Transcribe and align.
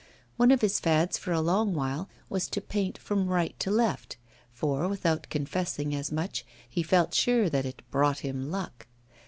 One 0.35 0.49
of 0.49 0.61
his 0.61 0.79
fads 0.79 1.19
for 1.19 1.31
a 1.31 1.41
long 1.41 1.75
while 1.75 2.09
was 2.27 2.47
to 2.47 2.59
paint 2.59 2.97
from 2.97 3.27
right 3.27 3.53
to 3.59 3.69
left; 3.69 4.17
for, 4.51 4.87
without 4.87 5.29
confessing 5.29 5.93
as 5.93 6.11
much, 6.11 6.43
he 6.67 6.81
felt 6.81 7.13
sure 7.13 7.51
that 7.51 7.67
it 7.67 7.83
brought 7.91 8.21
him 8.21 8.49
luck. 8.49 8.87